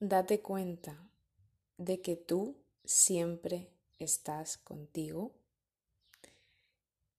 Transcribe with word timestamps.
date 0.00 0.40
cuenta 0.40 0.98
de 1.76 2.00
que 2.00 2.16
tú 2.16 2.56
siempre 2.84 3.70
estás 3.98 4.56
contigo 4.56 5.32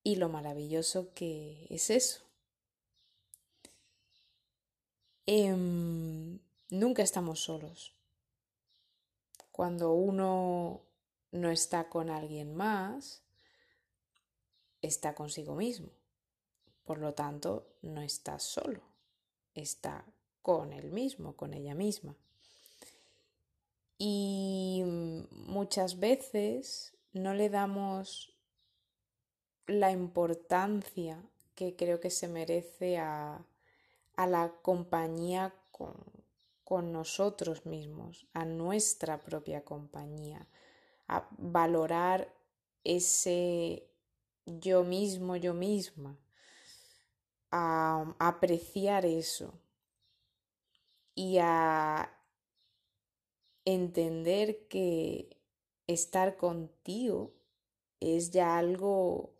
y 0.03 0.15
lo 0.15 0.29
maravilloso 0.29 1.13
que 1.13 1.67
es 1.69 1.91
eso. 1.91 2.23
Em, 5.27 6.39
nunca 6.71 7.03
estamos 7.03 7.41
solos. 7.41 7.93
Cuando 9.51 9.93
uno 9.93 10.81
no 11.31 11.51
está 11.51 11.87
con 11.87 12.09
alguien 12.09 12.55
más, 12.55 13.21
está 14.81 15.13
consigo 15.13 15.55
mismo. 15.55 15.91
Por 16.83 16.97
lo 16.97 17.13
tanto, 17.13 17.67
no 17.83 18.01
está 18.01 18.39
solo, 18.39 18.81
está 19.53 20.03
con 20.41 20.73
él 20.73 20.91
mismo, 20.91 21.35
con 21.35 21.53
ella 21.53 21.75
misma. 21.75 22.15
Y 24.03 24.81
muchas 25.29 25.99
veces 25.99 26.97
no 27.13 27.35
le 27.35 27.51
damos 27.51 28.35
la 29.67 29.91
importancia 29.91 31.23
que 31.53 31.75
creo 31.75 31.99
que 31.99 32.09
se 32.09 32.27
merece 32.27 32.97
a, 32.97 33.45
a 34.15 34.25
la 34.25 34.53
compañía 34.63 35.53
con, 35.69 35.93
con 36.63 36.91
nosotros 36.91 37.67
mismos, 37.67 38.25
a 38.33 38.43
nuestra 38.43 39.19
propia 39.19 39.63
compañía, 39.63 40.47
a 41.07 41.27
valorar 41.37 42.33
ese 42.83 43.87
yo 44.47 44.83
mismo, 44.83 45.35
yo 45.35 45.53
misma, 45.53 46.17
a, 47.51 48.15
apreciar 48.17 49.05
eso 49.05 49.53
y 51.13 51.37
a 51.37 52.17
entender 53.65 54.67
que 54.67 55.37
estar 55.87 56.37
contigo 56.37 57.33
es 57.99 58.31
ya 58.31 58.57
algo 58.57 59.33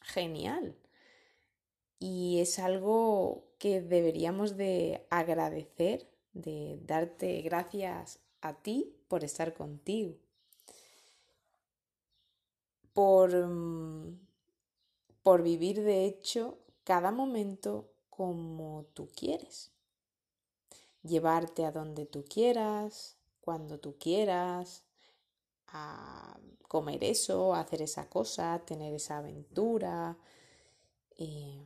genial 0.00 0.76
y 1.98 2.40
es 2.40 2.58
algo 2.58 3.44
que 3.58 3.80
deberíamos 3.80 4.56
de 4.56 5.06
agradecer, 5.10 6.08
de 6.32 6.78
darte 6.82 7.42
gracias 7.42 8.20
a 8.40 8.54
ti 8.62 8.94
por 9.08 9.24
estar 9.24 9.54
contigo 9.54 10.16
por, 12.98 13.30
mm, 13.32 14.18
por 15.22 15.44
vivir 15.44 15.84
de 15.84 16.04
hecho 16.04 16.58
cada 16.82 17.12
momento 17.12 17.92
como 18.10 18.86
tú 18.92 19.08
quieres. 19.14 19.70
Llevarte 21.02 21.64
a 21.64 21.72
donde 21.72 22.06
tú 22.06 22.24
quieras, 22.24 23.16
cuando 23.40 23.78
tú 23.78 23.96
quieras, 23.98 24.84
a 25.68 26.38
comer 26.66 27.04
eso, 27.04 27.54
a 27.54 27.60
hacer 27.60 27.82
esa 27.82 28.08
cosa, 28.08 28.62
tener 28.66 28.92
esa 28.94 29.18
aventura. 29.18 30.16
Eh, 31.16 31.64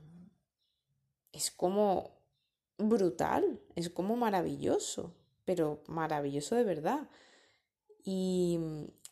es 1.32 1.50
como 1.50 2.10
brutal, 2.78 3.60
es 3.74 3.90
como 3.90 4.16
maravilloso, 4.16 5.12
pero 5.44 5.82
maravilloso 5.86 6.54
de 6.54 6.64
verdad. 6.64 7.08
Y 8.04 8.58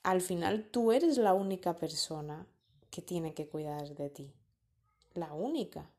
al 0.03 0.21
final 0.21 0.69
tú 0.71 0.93
eres 0.93 1.19
la 1.19 1.35
única 1.35 1.77
persona 1.77 2.47
que 2.91 3.03
tiene 3.03 3.35
que 3.35 3.49
cuidar 3.49 3.95
de 3.95 4.11
ti. 4.11 4.33
La 5.15 5.33
única. 5.33 5.91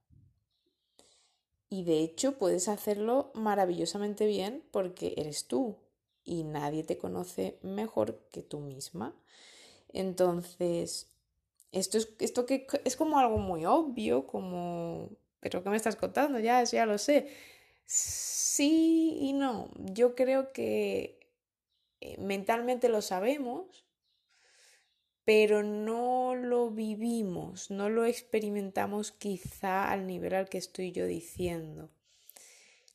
Y 1.71 1.85
de 1.85 2.01
hecho 2.01 2.37
puedes 2.37 2.67
hacerlo 2.67 3.31
maravillosamente 3.33 4.25
bien 4.25 4.61
porque 4.71 5.13
eres 5.15 5.47
tú 5.47 5.77
y 6.25 6.43
nadie 6.43 6.83
te 6.83 6.97
conoce 6.97 7.59
mejor 7.61 8.19
que 8.29 8.43
tú 8.43 8.59
misma. 8.59 9.15
Entonces, 9.93 11.07
esto 11.71 11.97
es, 11.97 12.09
esto 12.19 12.45
que 12.45 12.67
es 12.83 12.97
como 12.97 13.19
algo 13.19 13.37
muy 13.37 13.65
obvio, 13.65 14.27
como, 14.27 15.11
pero 15.39 15.63
¿qué 15.63 15.69
me 15.69 15.77
estás 15.77 15.95
contando? 15.95 16.39
Ya, 16.39 16.61
ya 16.65 16.85
lo 16.85 16.97
sé. 16.97 17.29
Sí 17.85 19.17
y 19.21 19.31
no. 19.31 19.69
Yo 19.77 20.13
creo 20.13 20.51
que 20.51 21.21
eh, 22.01 22.17
mentalmente 22.19 22.89
lo 22.89 23.01
sabemos, 23.01 23.85
pero 25.33 25.63
no 25.63 26.35
lo 26.35 26.71
vivimos, 26.71 27.71
no 27.71 27.87
lo 27.87 28.03
experimentamos 28.03 29.13
quizá 29.13 29.89
al 29.89 30.05
nivel 30.05 30.35
al 30.35 30.49
que 30.49 30.57
estoy 30.57 30.91
yo 30.91 31.05
diciendo. 31.05 31.89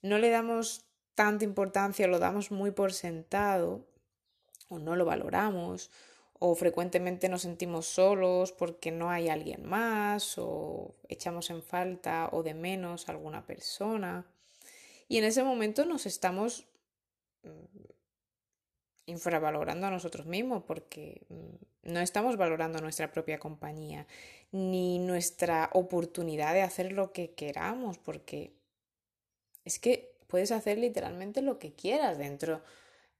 No 0.03 0.19
le 0.19 0.29
damos 0.29 0.85
tanta 1.15 1.45
importancia, 1.45 2.07
lo 2.07 2.19
damos 2.19 2.51
muy 2.51 2.73
por 2.73 2.93
sentado, 2.93 3.87
o 4.69 4.79
no 4.79 4.97
lo 4.97 5.07
valoramos, 5.07 5.91
o 6.39 6.55
frecuentemente 6.55 7.31
nos 7.31 7.41
sentimos 7.41 7.87
solos 7.87 8.53
porque 8.53 8.91
no 8.91 9.09
hay 9.09 9.31
alguien 9.31 9.67
más, 9.67 10.37
o 10.37 10.95
echamos 11.09 11.49
en 11.49 11.63
falta 11.63 12.29
o 12.33 12.43
de 12.43 12.53
menos 12.53 13.09
a 13.09 13.13
alguna 13.13 13.47
persona. 13.47 14.27
Y 15.09 15.17
en 15.17 15.25
ese 15.25 15.43
momento 15.43 15.87
nos 15.87 16.05
estamos 16.05 16.67
infravalorando 19.07 19.87
a 19.87 19.91
nosotros 19.91 20.27
mismos 20.27 20.63
porque 20.65 21.23
mm, 21.29 21.93
no 21.93 22.01
estamos 22.01 22.37
valorando 22.37 22.81
nuestra 22.81 23.11
propia 23.11 23.39
compañía 23.39 24.07
ni 24.53 24.99
nuestra 24.99 25.71
oportunidad 25.73 26.55
de 26.55 26.63
hacer 26.63 26.93
lo 26.93 27.13
que 27.13 27.33
queramos 27.33 27.99
porque 27.99 28.53
es 29.65 29.79
que 29.79 30.13
puedes 30.27 30.53
hacer 30.53 30.79
literalmente 30.79 31.43
lo 31.43 31.59
que 31.59 31.73
quieras 31.73 32.19
dentro 32.19 32.63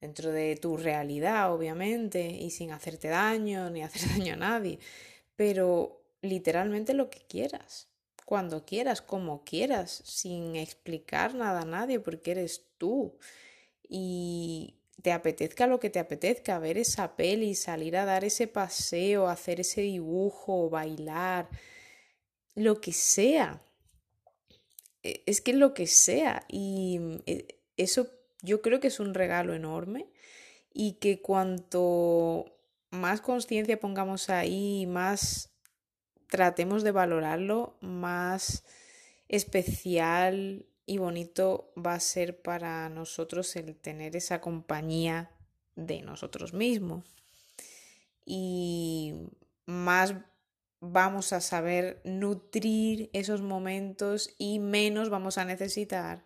dentro 0.01 0.31
de 0.31 0.57
tu 0.57 0.77
realidad 0.77 1.53
obviamente 1.55 2.27
y 2.27 2.51
sin 2.51 2.71
hacerte 2.71 3.09
daño 3.09 3.71
ni 3.71 3.83
hacer 3.83 4.09
daño 4.17 4.35
a 4.35 4.37
nadie 4.37 4.79
pero 5.37 6.03
literalmente 6.21 6.95
lo 6.95 7.11
que 7.11 7.21
quieras 7.21 7.89
cuando 8.27 8.67
quieras 8.67 9.03
como 9.03 9.45
quieras 9.45 10.03
sin 10.05 10.57
explicar 10.57 11.37
nada 11.37 11.61
a 11.61 11.65
nadie 11.65 12.01
porque 12.01 12.33
eres 12.33 12.67
tú. 12.77 13.17
Y 13.89 14.75
te 15.07 15.13
apetezca 15.13 15.69
lo 15.69 15.79
que 15.79 15.89
te 15.89 16.01
apetezca, 16.01 16.59
ver 16.59 16.79
esa 16.79 17.15
peli, 17.15 17.55
salir 17.55 17.97
a 17.97 18.05
dar 18.05 18.25
ese 18.25 18.49
paseo, 18.49 19.29
hacer 19.29 19.61
ese 19.61 19.83
dibujo, 19.83 20.69
bailar, 20.69 21.49
lo 22.57 22.81
que 22.81 22.93
sea. 22.93 23.63
E, 25.05 25.23
es 25.27 25.41
que 25.41 25.53
lo 25.53 25.75
que 25.75 25.87
sea. 25.87 26.45
Y 26.49 26.99
e, 27.27 27.61
eso 27.77 28.11
yo 28.43 28.63
creo 28.63 28.81
que 28.81 28.89
es 28.89 28.99
un 28.99 29.15
regalo 29.15 29.55
enorme 29.55 30.11
y 30.75 30.95
que 30.95 31.23
cuanto 31.23 32.59
más 32.91 33.21
conciencia 33.21 33.79
pongamos 33.79 34.29
ahí, 34.29 34.87
más 34.89 35.53
tratemos 36.27 36.83
de 36.83 36.91
valorarlo, 36.91 37.77
más 37.81 38.65
especial 39.29 40.67
y 40.87 40.99
bonito 40.99 41.73
va 41.77 41.95
a 41.95 42.01
ser 42.01 42.41
para 42.41 42.89
nosotros 42.89 43.55
el 43.57 43.75
tener 43.75 44.15
esa 44.15 44.41
compañía 44.41 45.31
de 45.75 46.01
nosotros 46.03 46.55
mismos. 46.55 47.05
Y 48.25 49.15
más 49.67 50.15
vamos 50.81 51.33
a 51.33 51.41
saber 51.41 52.01
nutrir 52.05 53.11
esos 53.13 53.43
momentos 53.43 54.35
y 54.39 54.61
menos 54.61 55.11
vamos 55.11 55.39
a 55.39 55.45
necesitar 55.45 56.25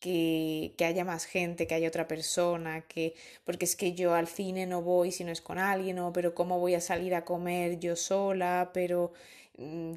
que, 0.00 0.74
que, 0.76 0.84
haya 0.84 1.04
más 1.04 1.24
gente, 1.24 1.66
que 1.66 1.74
haya 1.74 1.88
otra 1.88 2.08
persona, 2.08 2.82
que 2.82 3.14
porque 3.44 3.64
es 3.64 3.76
que 3.76 3.94
yo 3.94 4.14
al 4.14 4.26
cine 4.26 4.66
no 4.66 4.82
voy 4.82 5.12
si 5.12 5.24
no 5.24 5.32
es 5.32 5.40
con 5.40 5.58
alguien, 5.58 5.98
o 6.00 6.12
pero 6.12 6.34
cómo 6.34 6.58
voy 6.58 6.74
a 6.74 6.80
salir 6.80 7.14
a 7.14 7.24
comer 7.24 7.78
yo 7.78 7.96
sola, 7.96 8.70
pero 8.74 9.12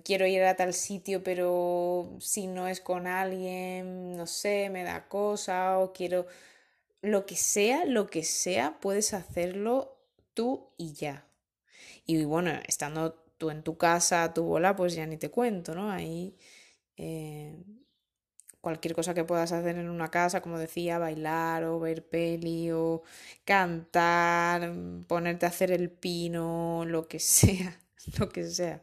quiero 0.04 0.28
ir 0.28 0.44
a 0.44 0.56
tal 0.56 0.74
sitio, 0.74 1.24
pero 1.24 2.10
si 2.20 2.48
no 2.48 2.68
es 2.68 2.82
con 2.82 3.08
alguien, 3.08 4.16
no 4.16 4.28
sé, 4.28 4.70
me 4.70 4.84
da 4.84 5.08
cosa 5.08 5.80
o 5.80 5.94
quiero 5.94 6.28
lo 7.02 7.26
que 7.26 7.36
sea, 7.36 7.86
lo 7.86 8.08
que 8.08 8.24
sea, 8.24 8.80
puedes 8.82 9.14
hacerlo 9.14 9.98
tú 10.34 10.70
y 10.78 10.94
ya. 10.94 11.26
Y 12.06 12.24
bueno, 12.26 12.52
estando 12.68 13.14
tú 13.38 13.50
en 13.52 13.64
tu 13.64 13.78
casa, 13.78 14.34
tu 14.34 14.44
bola, 14.44 14.76
pues 14.76 14.96
ya 14.96 15.06
ni 15.06 15.18
te 15.18 15.30
cuento, 15.32 15.76
¿no? 15.76 15.92
Ahí 15.92 16.38
eh, 16.98 17.64
cualquier 18.62 18.96
cosa 18.96 19.14
que 19.14 19.24
puedas 19.24 19.52
hacer 19.52 19.78
en 19.78 19.90
una 19.90 20.10
casa, 20.12 20.42
como 20.42 20.60
decía, 20.60 21.00
bailar 21.00 21.64
o 21.66 21.80
ver 21.80 22.08
peli 22.08 22.72
o 22.72 23.04
cantar, 23.46 24.74
ponerte 25.08 25.46
a 25.46 25.50
hacer 25.50 25.72
el 25.72 25.90
pino, 25.92 26.86
lo 26.86 27.08
que 27.08 27.20
sea, 27.22 27.80
lo 28.20 28.30
que 28.30 28.46
sea. 28.46 28.82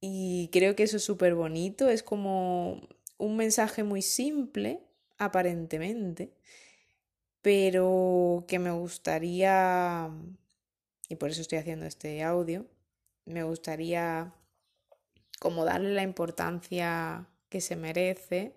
Y 0.00 0.48
creo 0.52 0.76
que 0.76 0.84
eso 0.84 0.98
es 0.98 1.04
súper 1.04 1.34
bonito, 1.34 1.88
es 1.88 2.02
como 2.02 2.88
un 3.18 3.36
mensaje 3.36 3.82
muy 3.82 4.02
simple, 4.02 4.80
aparentemente, 5.18 6.32
pero 7.42 8.44
que 8.46 8.58
me 8.58 8.70
gustaría, 8.70 10.10
y 11.08 11.16
por 11.16 11.30
eso 11.30 11.40
estoy 11.40 11.58
haciendo 11.58 11.86
este 11.86 12.22
audio, 12.22 12.66
me 13.24 13.42
gustaría 13.42 14.32
como 15.40 15.64
darle 15.64 15.94
la 15.94 16.02
importancia 16.02 17.26
que 17.48 17.60
se 17.60 17.76
merece 17.76 18.54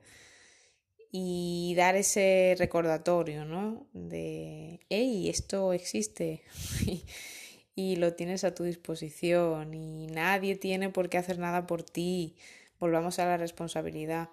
y 1.11 1.73
dar 1.75 1.95
ese 1.95 2.55
recordatorio, 2.57 3.45
¿no? 3.45 3.87
De, 3.93 4.79
hey, 4.89 5.29
esto 5.29 5.73
existe 5.73 6.43
y 7.81 7.95
lo 7.95 8.13
tienes 8.13 8.43
a 8.43 8.53
tu 8.53 8.63
disposición 8.63 9.73
y 9.73 10.05
nadie 10.07 10.55
tiene 10.55 10.89
por 10.89 11.09
qué 11.09 11.17
hacer 11.17 11.39
nada 11.39 11.65
por 11.65 11.81
ti. 11.83 12.35
Volvamos 12.79 13.17
a 13.19 13.25
la 13.25 13.37
responsabilidad. 13.37 14.29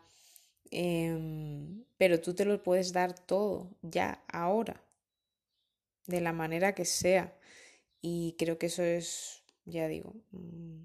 Em, 0.71 1.85
pero 1.97 2.21
tú 2.21 2.35
te 2.35 2.45
lo 2.45 2.63
puedes 2.63 2.93
dar 2.93 3.19
todo, 3.19 3.71
ya, 3.83 4.23
ahora, 4.29 4.83
de 6.07 6.21
la 6.21 6.33
manera 6.33 6.75
que 6.75 6.85
sea. 6.85 7.35
Y 8.03 8.37
creo 8.39 8.59
que 8.59 8.67
eso 8.67 8.83
es, 8.83 9.43
ya 9.65 9.89
digo, 9.89 10.15
mm, 10.33 10.83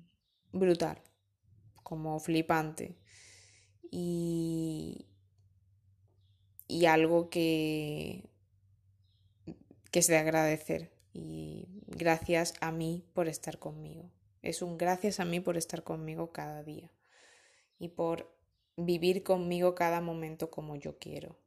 brutal, 0.54 1.02
como 1.84 2.20
flipante. 2.20 2.96
Y, 3.92 5.06
y 6.68 6.86
algo 6.86 7.30
que, 7.30 8.30
que 9.92 10.00
es 10.00 10.08
de 10.08 10.18
agradecer. 10.18 10.92
Y 11.14 11.83
gracias 11.96 12.54
a 12.62 12.72
mí 12.72 13.06
por 13.14 13.28
estar 13.28 13.60
conmigo. 13.60 14.12
Es 14.42 14.62
un 14.62 14.78
gracias 14.78 15.20
a 15.20 15.26
mí 15.26 15.40
por 15.40 15.58
estar 15.58 15.84
conmigo 15.84 16.32
cada 16.32 16.64
día 16.64 16.92
y 17.80 17.90
por 17.90 18.36
vivir 18.76 19.24
conmigo 19.24 19.76
cada 19.76 20.02
momento 20.02 20.50
como 20.50 20.76
yo 20.76 20.98
quiero. 20.98 21.38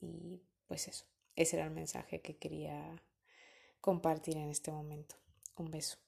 Y 0.00 0.40
pues 0.66 0.88
eso, 0.88 1.04
ese 1.36 1.56
era 1.56 1.66
el 1.66 1.72
mensaje 1.72 2.20
que 2.20 2.36
quería 2.36 3.02
compartir 3.80 4.36
en 4.36 4.48
este 4.48 4.72
momento. 4.72 5.16
Un 5.56 5.70
beso. 5.70 5.98